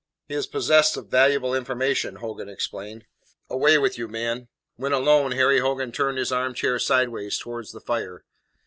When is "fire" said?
7.81-8.25